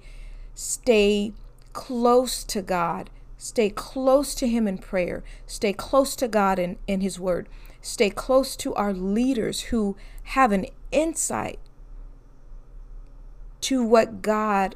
stay 0.53 1.33
close 1.73 2.43
to 2.43 2.61
God, 2.61 3.09
stay 3.37 3.69
close 3.69 4.35
to 4.35 4.47
Him 4.47 4.67
in 4.67 4.77
prayer, 4.77 5.23
stay 5.47 5.73
close 5.73 6.15
to 6.17 6.27
God 6.27 6.59
in, 6.59 6.77
in 6.87 7.01
His 7.01 7.19
Word, 7.19 7.49
stay 7.81 8.09
close 8.09 8.55
to 8.57 8.73
our 8.75 8.93
leaders 8.93 9.61
who 9.61 9.97
have 10.23 10.51
an 10.51 10.65
insight 10.91 11.59
to 13.61 13.83
what 13.83 14.21
God 14.21 14.75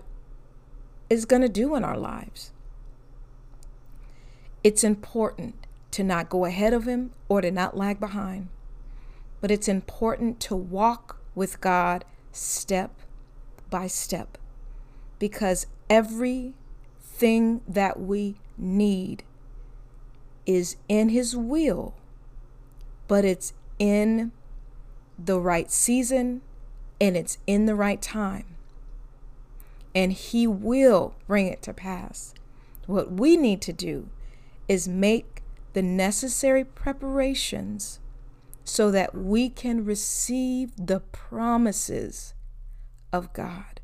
is 1.10 1.26
going 1.26 1.42
to 1.42 1.50
do 1.50 1.76
in 1.76 1.84
our 1.84 1.98
lives. 1.98 2.52
It's 4.64 4.84
important 4.84 5.56
to 5.92 6.04
not 6.04 6.30
go 6.30 6.46
ahead 6.46 6.74
of 6.74 6.86
Him 6.86 7.12
or 7.30 7.42
to 7.42 7.52
not 7.52 7.78
lag 7.78 8.00
behind, 8.00 8.50
but 9.42 9.52
it's 9.52 9.68
important 9.68 10.40
to 10.42 10.56
walk 10.56 11.20
with 11.36 11.62
God 11.62 12.04
step 12.32 13.00
by 13.70 13.88
step 13.88 14.38
because 15.20 15.68
everything 15.90 17.62
that 17.68 18.00
we 18.00 18.36
need 18.58 19.24
is 20.46 20.76
in 20.88 21.10
His 21.10 21.36
will, 21.36 21.94
but 23.08 23.26
it's 23.26 23.54
in 23.80 24.32
the 25.18 25.40
right 25.40 25.72
season 25.72 26.42
and 27.00 27.16
it's 27.16 27.38
in 27.46 27.66
the 27.66 27.76
right 27.76 28.02
time. 28.02 28.56
And 29.94 30.12
He 30.14 30.48
will 30.48 31.16
bring 31.28 31.48
it 31.48 31.62
to 31.64 31.74
pass. 31.74 32.34
What 32.86 33.12
we 33.12 33.38
need 33.38 33.62
to 33.62 33.74
do 33.74 34.10
is 34.68 34.88
make 34.88 35.42
the 35.74 35.82
necessary 35.82 36.64
preparations 36.64 38.00
so 38.64 38.90
that 38.92 39.16
we 39.16 39.50
can 39.50 39.86
receive 39.86 40.72
the 40.76 41.00
promises 41.00 42.34
of 43.14 43.32
God. 43.34 43.80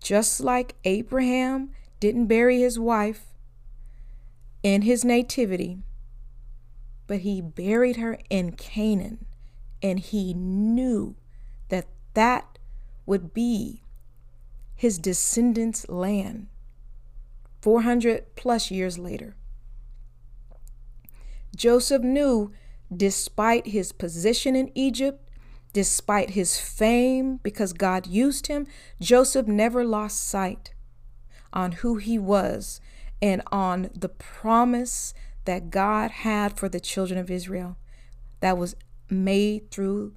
Just 0.00 0.40
like 0.40 0.76
Abraham 0.84 1.70
didn't 2.00 2.26
bury 2.26 2.60
his 2.60 2.78
wife 2.78 3.26
in 4.62 4.82
his 4.82 5.04
nativity, 5.04 5.82
but 7.08 7.20
he 7.20 7.40
buried 7.40 7.96
her 7.96 8.18
in 8.30 8.52
Canaan, 8.52 9.26
and 9.82 9.98
he 9.98 10.32
knew 10.32 11.16
that 11.70 11.86
that 12.14 12.58
would 13.06 13.34
be 13.34 13.82
his 14.76 14.98
descendants' 14.98 15.88
land 15.88 16.46
400 17.62 18.36
plus 18.36 18.70
years 18.70 18.98
later. 18.98 19.34
Joseph 21.56 22.02
knew, 22.02 22.52
despite 22.94 23.68
his 23.68 23.90
position 23.90 24.54
in 24.54 24.70
Egypt, 24.74 25.28
despite 25.72 26.30
his 26.30 26.58
fame, 26.60 27.38
because 27.42 27.72
God 27.72 28.06
used 28.06 28.46
him, 28.46 28.66
Joseph 29.00 29.46
never 29.46 29.84
lost 29.84 30.28
sight 30.28 30.74
on 31.52 31.72
who 31.72 31.96
he 31.96 32.18
was 32.18 32.80
and 33.20 33.42
on 33.50 33.90
the 33.94 34.08
promise 34.08 35.14
that 35.48 35.70
God 35.70 36.10
had 36.10 36.58
for 36.58 36.68
the 36.68 36.78
children 36.78 37.18
of 37.18 37.30
Israel 37.30 37.78
that 38.40 38.58
was 38.58 38.76
made 39.08 39.70
through 39.70 40.14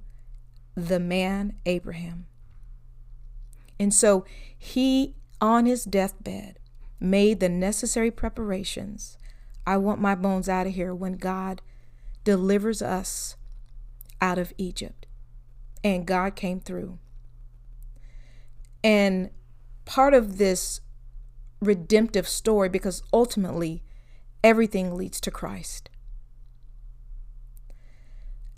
the 0.74 1.00
man 1.00 1.54
Abraham. 1.64 2.26
And 3.80 3.94
so 3.94 4.26
he, 4.58 5.14
on 5.40 5.64
his 5.64 5.84
deathbed, 5.84 6.58
made 7.00 7.40
the 7.40 7.48
necessary 7.48 8.10
preparations. 8.10 9.16
I 9.66 9.78
want 9.78 10.02
my 10.02 10.14
bones 10.14 10.50
out 10.50 10.66
of 10.66 10.74
here 10.74 10.94
when 10.94 11.14
God 11.14 11.62
delivers 12.24 12.82
us 12.82 13.36
out 14.20 14.38
of 14.38 14.52
Egypt. 14.58 15.06
And 15.82 16.06
God 16.06 16.36
came 16.36 16.60
through. 16.60 16.98
And 18.84 19.30
part 19.86 20.12
of 20.12 20.36
this 20.36 20.82
redemptive 21.58 22.28
story, 22.28 22.68
because 22.68 23.02
ultimately 23.14 23.82
everything 24.42 24.94
leads 24.94 25.20
to 25.20 25.30
Christ. 25.30 25.88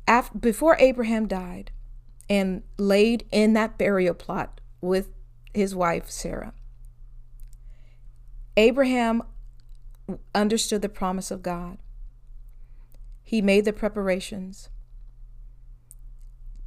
After, 0.07 0.39
before 0.39 0.77
Abraham 0.79 1.27
died 1.27 1.71
and 2.29 2.63
laid 2.79 3.27
in 3.31 3.53
that 3.55 3.79
burial 3.79 4.15
plot 4.15 4.61
with 4.81 5.11
his 5.53 5.75
wife 5.75 6.11
Sarah, 6.11 6.53
Abraham 8.57 9.23
understood 10.35 10.83
the 10.83 10.89
promise 10.89 11.31
of 11.31 11.43
God. 11.43 11.79
He 13.23 13.41
made 13.41 13.65
the 13.65 13.73
preparations 13.73 14.69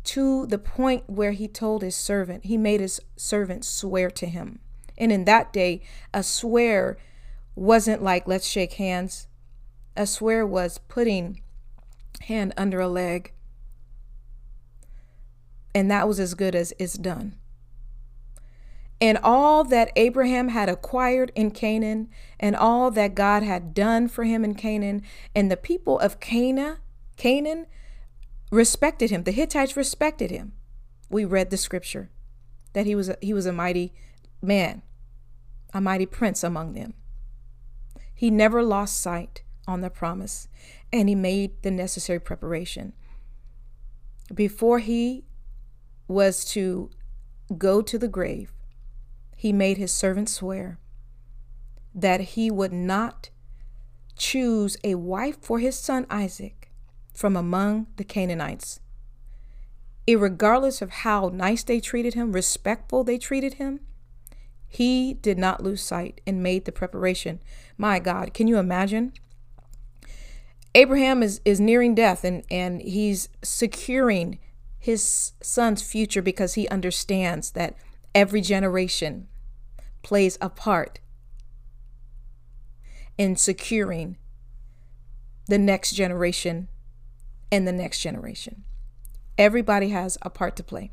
to 0.03 0.47
the 0.47 0.57
point 0.57 1.09
where 1.09 1.33
he 1.33 1.47
told 1.47 1.81
his 1.81 1.95
servant, 1.95 2.45
he 2.45 2.57
made 2.57 2.79
his 2.79 3.01
servant 3.17 3.65
swear 3.65 4.09
to 4.11 4.25
him. 4.25 4.59
And 4.97 5.11
in 5.11 5.25
that 5.25 5.53
day, 5.53 5.81
a 6.13 6.23
swear 6.23 6.97
wasn't 7.57 8.03
like, 8.03 8.27
let's 8.27 8.47
shake 8.47 8.73
hands. 8.73 9.27
A 9.95 10.05
swear 10.05 10.45
was 10.45 10.77
putting 10.77 11.41
hand 12.21 12.53
under 12.57 12.79
a 12.79 12.87
leg. 12.87 13.33
And 15.73 15.89
that 15.91 16.07
was 16.07 16.19
as 16.19 16.33
good 16.33 16.55
as 16.55 16.73
it's 16.79 16.97
done 16.97 17.35
and 18.99 19.17
all 19.23 19.63
that 19.63 19.91
Abraham 19.95 20.49
had 20.49 20.69
acquired 20.69 21.31
in 21.35 21.51
Canaan, 21.51 22.09
and 22.39 22.55
all 22.55 22.89
that 22.91 23.15
God 23.15 23.43
had 23.43 23.73
done 23.73 24.07
for 24.07 24.23
him 24.23 24.43
in 24.43 24.55
Canaan, 24.55 25.03
and 25.35 25.51
the 25.51 25.57
people 25.57 25.99
of 25.99 26.19
Canaan, 26.19 26.77
Canaan 27.15 27.67
respected 28.51 29.11
him. 29.11 29.23
The 29.23 29.31
Hittites 29.31 29.77
respected 29.77 30.31
him. 30.31 30.53
We 31.09 31.25
read 31.25 31.51
the 31.51 31.57
scripture 31.57 32.09
that 32.73 32.85
he 32.85 32.95
was 32.95 33.09
a, 33.09 33.17
he 33.21 33.33
was 33.33 33.45
a 33.45 33.53
mighty 33.53 33.93
man, 34.41 34.81
a 35.73 35.81
mighty 35.81 36.05
prince 36.05 36.43
among 36.43 36.73
them. 36.73 36.93
He 38.17 38.31
never 38.31 38.63
lost 38.63 38.99
sight 38.99 39.43
on 39.67 39.81
the 39.81 39.91
promise, 39.91 40.47
and 40.91 41.07
he 41.07 41.13
made 41.13 41.61
the 41.61 41.69
necessary 41.69 42.19
preparation. 42.19 42.93
Before 44.33 44.79
he 44.79 45.25
was 46.07 46.43
to 46.45 46.89
go 47.59 47.83
to 47.83 47.99
the 47.99 48.07
grave, 48.07 48.51
he 49.35 49.53
made 49.53 49.77
his 49.77 49.91
servant 49.91 50.29
swear 50.29 50.79
that 51.93 52.21
he 52.33 52.49
would 52.49 52.73
not 52.73 53.29
choose 54.15 54.77
a 54.83 54.95
wife 54.95 55.37
for 55.39 55.59
his 55.59 55.77
son 55.77 56.07
Isaac 56.09 56.71
from 57.13 57.35
among 57.35 57.85
the 57.97 58.03
Canaanites. 58.03 58.79
Irregardless 60.07 60.81
of 60.81 60.89
how 60.89 61.29
nice 61.31 61.63
they 61.63 61.79
treated 61.79 62.15
him, 62.15 62.31
respectful 62.31 63.03
they 63.03 63.19
treated 63.19 63.55
him, 63.55 63.81
he 64.67 65.13
did 65.13 65.37
not 65.37 65.63
lose 65.63 65.81
sight 65.81 66.21
and 66.27 66.43
made 66.43 66.65
the 66.65 66.71
preparation. 66.71 67.39
My 67.77 67.99
God, 67.99 68.33
can 68.33 68.47
you 68.47 68.57
imagine? 68.57 69.13
Abraham 70.75 71.23
is, 71.23 71.41
is 71.45 71.59
nearing 71.59 71.95
death 71.95 72.23
and, 72.23 72.43
and 72.51 72.81
he's 72.81 73.29
securing 73.41 74.39
his 74.77 75.31
son's 75.41 75.81
future 75.81 76.21
because 76.21 76.53
he 76.53 76.67
understands 76.67 77.51
that 77.51 77.75
every 78.13 78.41
generation 78.41 79.27
plays 80.03 80.37
a 80.39 80.49
part 80.49 80.99
in 83.17 83.35
securing 83.35 84.17
the 85.47 85.57
next 85.57 85.93
generation 85.93 86.67
and 87.51 87.67
the 87.67 87.71
next 87.71 88.01
generation. 88.01 88.63
Everybody 89.37 89.89
has 89.89 90.17
a 90.21 90.29
part 90.29 90.55
to 90.57 90.63
play. 90.63 90.91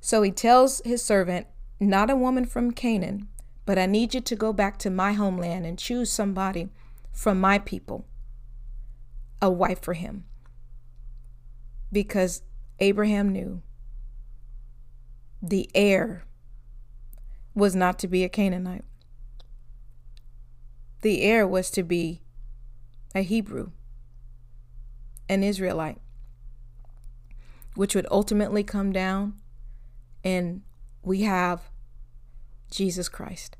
So 0.00 0.22
he 0.22 0.30
tells 0.30 0.80
his 0.84 1.02
servant, 1.02 1.46
Not 1.80 2.10
a 2.10 2.16
woman 2.16 2.44
from 2.44 2.72
Canaan, 2.72 3.28
but 3.64 3.78
I 3.78 3.86
need 3.86 4.12
you 4.12 4.20
to 4.20 4.36
go 4.36 4.52
back 4.52 4.78
to 4.80 4.90
my 4.90 5.14
homeland 5.14 5.64
and 5.64 5.78
choose 5.78 6.12
somebody 6.12 6.68
from 7.10 7.40
my 7.40 7.58
people, 7.58 8.04
a 9.40 9.50
wife 9.50 9.80
for 9.80 9.94
him. 9.94 10.24
Because 11.90 12.42
Abraham 12.78 13.30
knew 13.30 13.62
the 15.42 15.70
heir 15.74 16.24
was 17.54 17.74
not 17.74 17.98
to 18.00 18.08
be 18.08 18.24
a 18.24 18.28
Canaanite. 18.28 18.84
The 21.00 21.22
heir 21.22 21.46
was 21.46 21.70
to 21.70 21.82
be 21.82 22.20
a 23.14 23.22
Hebrew, 23.22 23.70
an 25.30 25.42
Israelite, 25.42 25.98
which 27.74 27.94
would 27.94 28.06
ultimately 28.10 28.62
come 28.62 28.92
down, 28.92 29.40
and 30.22 30.60
we 31.02 31.22
have 31.22 31.69
Jesus 32.70 33.08
Christ. 33.08 33.56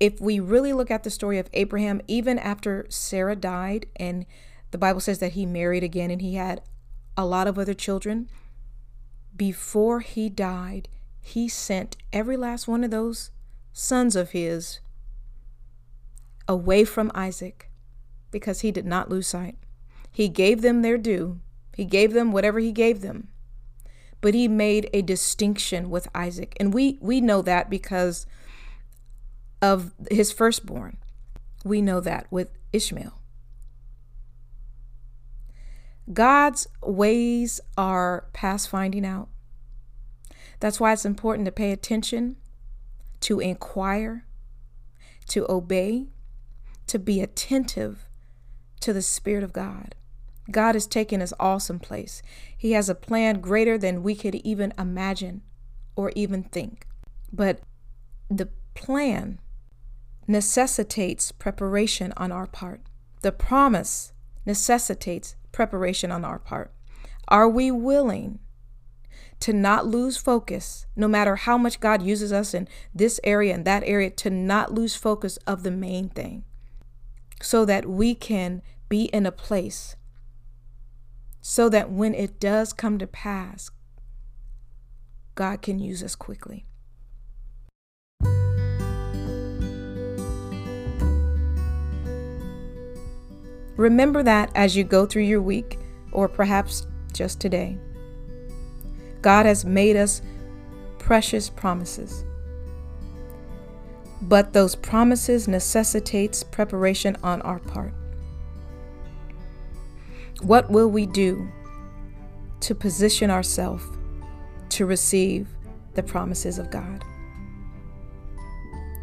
If 0.00 0.20
we 0.20 0.40
really 0.40 0.72
look 0.72 0.90
at 0.90 1.04
the 1.04 1.10
story 1.10 1.38
of 1.38 1.48
Abraham, 1.52 2.00
even 2.08 2.38
after 2.38 2.86
Sarah 2.88 3.36
died, 3.36 3.86
and 3.96 4.26
the 4.72 4.78
Bible 4.78 5.00
says 5.00 5.20
that 5.20 5.32
he 5.32 5.46
married 5.46 5.84
again 5.84 6.10
and 6.10 6.20
he 6.20 6.34
had 6.34 6.62
a 7.16 7.24
lot 7.24 7.46
of 7.46 7.58
other 7.58 7.74
children, 7.74 8.28
before 9.36 10.00
he 10.00 10.28
died, 10.28 10.88
he 11.20 11.48
sent 11.48 11.96
every 12.12 12.36
last 12.36 12.66
one 12.66 12.82
of 12.82 12.90
those 12.90 13.30
sons 13.72 14.16
of 14.16 14.30
his 14.30 14.80
away 16.48 16.84
from 16.84 17.10
Isaac 17.14 17.70
because 18.30 18.60
he 18.60 18.72
did 18.72 18.84
not 18.84 19.08
lose 19.08 19.28
sight. 19.28 19.56
He 20.10 20.28
gave 20.28 20.62
them 20.62 20.82
their 20.82 20.98
due, 20.98 21.40
he 21.74 21.84
gave 21.84 22.12
them 22.12 22.32
whatever 22.32 22.58
he 22.58 22.72
gave 22.72 23.00
them. 23.00 23.28
But 24.22 24.32
he 24.32 24.48
made 24.48 24.88
a 24.94 25.02
distinction 25.02 25.90
with 25.90 26.08
Isaac. 26.14 26.56
And 26.58 26.72
we, 26.72 26.96
we 27.02 27.20
know 27.20 27.42
that 27.42 27.68
because 27.68 28.26
of 29.60 29.92
his 30.10 30.32
firstborn. 30.32 30.96
We 31.64 31.82
know 31.82 32.00
that 32.00 32.26
with 32.30 32.48
Ishmael. 32.72 33.18
God's 36.12 36.66
ways 36.82 37.60
are 37.76 38.26
past 38.32 38.68
finding 38.68 39.04
out. 39.04 39.28
That's 40.60 40.80
why 40.80 40.92
it's 40.92 41.04
important 41.04 41.46
to 41.46 41.52
pay 41.52 41.72
attention, 41.72 42.36
to 43.20 43.40
inquire, 43.40 44.26
to 45.28 45.50
obey, 45.50 46.06
to 46.86 46.98
be 46.98 47.20
attentive 47.20 48.06
to 48.80 48.92
the 48.92 49.02
Spirit 49.02 49.44
of 49.44 49.52
God. 49.52 49.94
God 50.50 50.76
is 50.76 50.86
taking 50.86 51.22
us 51.22 51.32
awesome 51.38 51.78
place. 51.78 52.22
He 52.56 52.72
has 52.72 52.88
a 52.88 52.94
plan 52.94 53.40
greater 53.40 53.78
than 53.78 54.02
we 54.02 54.14
could 54.14 54.34
even 54.36 54.72
imagine 54.78 55.42
or 55.96 56.10
even 56.14 56.42
think. 56.44 56.86
But 57.32 57.60
the 58.28 58.48
plan 58.74 59.38
necessitates 60.26 61.32
preparation 61.32 62.12
on 62.16 62.32
our 62.32 62.46
part. 62.46 62.80
The 63.22 63.32
promise 63.32 64.12
necessitates 64.44 65.36
preparation 65.52 66.10
on 66.10 66.24
our 66.24 66.38
part. 66.38 66.72
Are 67.28 67.48
we 67.48 67.70
willing 67.70 68.40
to 69.40 69.52
not 69.52 69.86
lose 69.86 70.16
focus, 70.16 70.86
no 70.96 71.08
matter 71.08 71.36
how 71.36 71.58
much 71.58 71.80
God 71.80 72.02
uses 72.02 72.32
us 72.32 72.54
in 72.54 72.68
this 72.94 73.20
area 73.24 73.54
and 73.54 73.64
that 73.64 73.82
area, 73.84 74.10
to 74.10 74.30
not 74.30 74.72
lose 74.72 74.94
focus 74.94 75.36
of 75.46 75.62
the 75.62 75.70
main 75.70 76.08
thing? 76.08 76.44
so 77.42 77.64
that 77.64 77.86
we 77.86 78.14
can 78.14 78.62
be 78.88 79.04
in 79.06 79.26
a 79.26 79.32
place 79.32 79.96
so 81.42 81.68
that 81.68 81.90
when 81.90 82.14
it 82.14 82.40
does 82.40 82.72
come 82.72 82.98
to 82.98 83.06
pass, 83.06 83.70
God 85.34 85.60
can 85.60 85.78
use 85.78 86.02
us 86.02 86.14
quickly. 86.14 86.64
Remember 93.76 94.22
that 94.22 94.50
as 94.54 94.74
you 94.74 94.84
go 94.84 95.04
through 95.04 95.24
your 95.24 95.42
week, 95.42 95.78
or 96.12 96.28
perhaps 96.28 96.86
just 97.12 97.40
today. 97.40 97.76
God 99.20 99.44
has 99.44 99.64
made 99.64 99.96
us 99.96 100.22
precious 100.98 101.50
promises 101.50 102.24
but 104.22 104.52
those 104.52 104.76
promises 104.76 105.48
necessitates 105.48 106.44
preparation 106.44 107.16
on 107.24 107.42
our 107.42 107.58
part. 107.58 107.92
What 110.42 110.70
will 110.70 110.88
we 110.88 111.06
do 111.06 111.48
to 112.60 112.74
position 112.74 113.30
ourselves 113.30 113.84
to 114.70 114.86
receive 114.86 115.48
the 115.94 116.02
promises 116.02 116.58
of 116.58 116.70
God? 116.70 117.04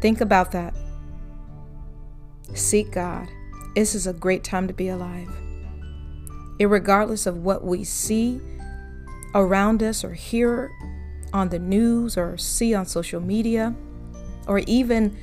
Think 0.02 0.20
about 0.20 0.52
that. 0.52 0.74
Seek 2.54 2.92
God. 2.92 3.28
This 3.74 3.94
is 3.94 4.06
a 4.06 4.12
great 4.12 4.44
time 4.44 4.66
to 4.68 4.74
be 4.74 4.88
alive. 4.88 5.30
Irregardless 6.58 7.26
of 7.26 7.38
what 7.38 7.64
we 7.64 7.84
see 7.84 8.40
around 9.34 9.82
us 9.82 10.04
or 10.04 10.12
hear 10.12 10.70
on 11.32 11.48
the 11.48 11.58
news 11.58 12.18
or 12.18 12.36
see 12.36 12.74
on 12.74 12.84
social 12.84 13.20
media, 13.20 13.74
or 14.46 14.58
even 14.60 15.16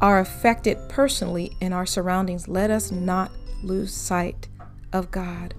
are 0.00 0.20
affected 0.20 0.78
personally 0.88 1.56
in 1.60 1.72
our 1.72 1.86
surroundings, 1.86 2.46
let 2.46 2.70
us 2.70 2.92
not 2.92 3.32
lose 3.62 3.92
sight 3.92 4.47
of 4.92 5.10
God. 5.10 5.54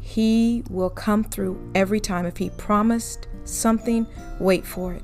He 0.00 0.64
will 0.68 0.90
come 0.90 1.24
through 1.24 1.70
every 1.74 2.00
time. 2.00 2.26
If 2.26 2.38
He 2.38 2.50
promised 2.50 3.28
something, 3.44 4.06
wait 4.38 4.66
for 4.66 4.94
it. 4.94 5.02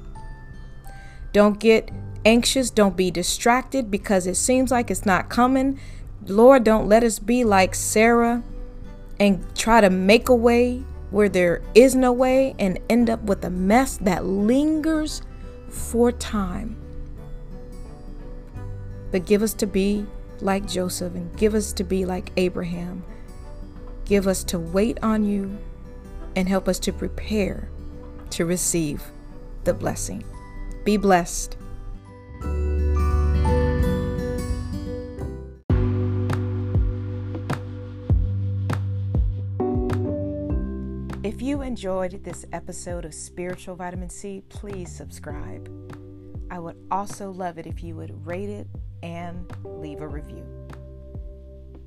Don't 1.33 1.61
get 1.61 1.91
anxious. 2.25 2.71
Don't 2.71 2.97
be 2.97 3.11
distracted 3.11 3.91
because 3.91 4.27
it 4.27 4.35
seems 4.35 4.71
like 4.71 4.91
it's 4.91 5.07
not 5.07 5.29
coming. 5.29 5.79
Lord, 6.27 6.65
don't 6.65 6.89
let 6.89 7.05
us 7.05 7.19
be 7.19 7.45
like 7.45 7.75
Sarah 7.75 8.43
and 9.21 9.45
try 9.55 9.81
to 9.81 9.91
make 9.91 10.29
a 10.29 10.35
way 10.35 10.83
where 11.11 11.29
there 11.29 11.63
is 11.75 11.95
no 11.95 12.13
way 12.13 12.55
and 12.59 12.79
end 12.91 13.09
up 13.09 13.23
with 13.23 13.45
a 13.45 13.51
mess 13.51 13.97
that 13.99 14.25
lingers 14.25 15.23
for 15.69 16.11
time. 16.11 16.77
But 19.13 19.25
give 19.25 19.43
us 19.43 19.55
to 19.55 19.67
be 19.67 20.07
like 20.41 20.67
Joseph 20.67 21.15
and 21.15 21.37
give 21.37 21.55
us 21.55 21.73
to 21.75 21.85
be 21.85 22.05
like 22.05 22.33
Abraham. 22.37 23.05
Give 24.05 24.27
us 24.27 24.45
to 24.45 24.59
wait 24.59 24.99
on 25.03 25.25
you 25.25 25.59
and 26.37 26.49
help 26.49 26.69
us 26.69 26.79
to 26.81 26.93
prepare 26.93 27.69
to 28.31 28.45
receive 28.45 29.03
the 29.65 29.75
blessing. 29.75 30.23
Be 30.85 30.97
blessed. 30.97 31.57
If 41.25 41.43
you 41.43 41.63
enjoyed 41.63 42.23
this 42.23 42.47
episode 42.53 43.05
of 43.05 43.13
Spiritual 43.13 43.75
Vitamin 43.75 44.11
C, 44.11 44.43
please 44.49 44.95
subscribe. 44.95 45.69
I 46.51 46.61
would 46.61 46.77
also 46.91 47.33
love 47.33 47.59
it 47.59 47.67
if 47.67 47.83
you 47.83 47.97
would 47.97 48.27
rate 48.27 48.49
it 48.49 48.69
and 49.07 49.47
leave 49.63 50.01
a 50.01 50.09
review. 50.09 50.45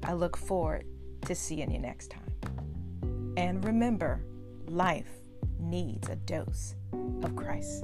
I 0.03 0.13
look 0.13 0.37
forward 0.37 0.85
to 1.25 1.35
seeing 1.35 1.69
you 1.69 1.79
next 1.79 2.11
time. 2.11 3.33
And 3.35 3.63
remember, 3.65 4.23
life 4.67 5.11
needs 5.59 6.07
a 6.07 6.15
dose 6.15 6.75
of 7.21 7.35
Christ. 7.35 7.83